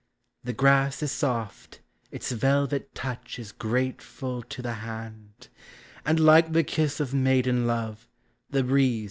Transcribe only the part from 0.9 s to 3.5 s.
is soft, its velvet touch